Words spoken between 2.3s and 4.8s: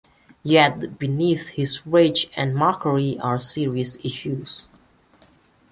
and mockery are serious issues.